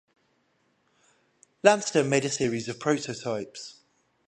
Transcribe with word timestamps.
Lanston 1.61 2.09
made 2.09 2.25
a 2.25 2.29
series 2.31 2.67
of 2.67 2.79
prototypes. 2.79 3.81